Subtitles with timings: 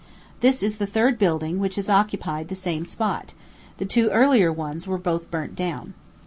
[0.39, 3.35] This is the third building which has occupied the same spot
[3.77, 5.93] the two earlier ones were both burnt down.